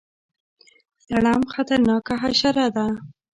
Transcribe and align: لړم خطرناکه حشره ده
لړم 1.11 1.41
خطرناکه 1.53 2.13
حشره 2.21 2.67
ده 2.75 2.87